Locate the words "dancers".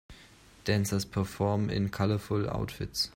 0.65-1.05